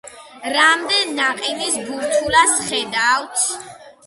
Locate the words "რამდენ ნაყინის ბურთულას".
0.53-2.57